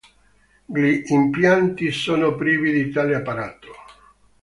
Gli 0.65 1.03
impianti 1.11 1.91
sono 1.91 2.33
privi 2.33 2.71
di 2.71 2.89
tale 2.89 3.13
apparato. 3.17 3.67